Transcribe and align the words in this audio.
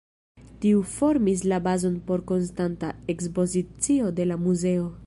Tiu 0.63 0.79
formis 0.93 1.43
la 1.51 1.59
bazon 1.67 2.01
por 2.09 2.25
konstanta 2.33 2.91
ekspozicio 3.17 4.13
de 4.21 4.31
la 4.33 4.43
muzeo. 4.49 4.93